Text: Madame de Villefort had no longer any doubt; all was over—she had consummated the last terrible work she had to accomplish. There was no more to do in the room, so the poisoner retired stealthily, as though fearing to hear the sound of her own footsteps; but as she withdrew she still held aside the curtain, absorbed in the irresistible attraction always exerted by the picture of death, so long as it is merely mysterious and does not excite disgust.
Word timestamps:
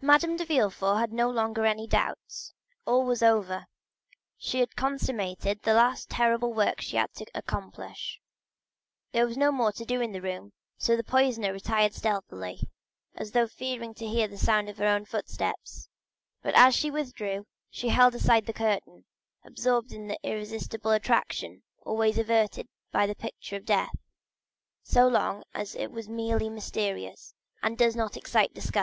Madame 0.00 0.36
de 0.36 0.44
Villefort 0.44 0.98
had 1.00 1.12
no 1.12 1.28
longer 1.28 1.66
any 1.66 1.84
doubt; 1.84 2.52
all 2.86 3.02
was 3.04 3.24
over—she 3.24 4.60
had 4.60 4.76
consummated 4.76 5.60
the 5.62 5.74
last 5.74 6.08
terrible 6.08 6.52
work 6.54 6.80
she 6.80 6.96
had 6.96 7.12
to 7.12 7.26
accomplish. 7.34 8.20
There 9.10 9.26
was 9.26 9.36
no 9.36 9.50
more 9.50 9.72
to 9.72 9.84
do 9.84 10.00
in 10.00 10.12
the 10.12 10.22
room, 10.22 10.52
so 10.78 10.96
the 10.96 11.02
poisoner 11.02 11.52
retired 11.52 11.92
stealthily, 11.92 12.60
as 13.16 13.32
though 13.32 13.48
fearing 13.48 13.92
to 13.94 14.06
hear 14.06 14.28
the 14.28 14.38
sound 14.38 14.68
of 14.68 14.78
her 14.78 14.86
own 14.86 15.06
footsteps; 15.06 15.88
but 16.40 16.54
as 16.54 16.72
she 16.76 16.88
withdrew 16.92 17.44
she 17.68 17.88
still 17.88 17.96
held 17.96 18.14
aside 18.14 18.46
the 18.46 18.52
curtain, 18.52 19.06
absorbed 19.44 19.92
in 19.92 20.06
the 20.06 20.20
irresistible 20.22 20.92
attraction 20.92 21.64
always 21.84 22.16
exerted 22.16 22.68
by 22.92 23.08
the 23.08 23.16
picture 23.16 23.56
of 23.56 23.64
death, 23.64 23.96
so 24.84 25.08
long 25.08 25.42
as 25.52 25.74
it 25.74 25.90
is 25.90 26.08
merely 26.08 26.48
mysterious 26.48 27.34
and 27.60 27.76
does 27.76 27.96
not 27.96 28.16
excite 28.16 28.54
disgust. 28.54 28.78